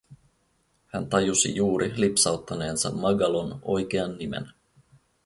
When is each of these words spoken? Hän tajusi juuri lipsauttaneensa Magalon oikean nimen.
Hän 0.87 1.07
tajusi 1.09 1.55
juuri 1.55 1.93
lipsauttaneensa 1.95 2.91
Magalon 2.91 3.59
oikean 3.61 4.17
nimen. 4.17 4.51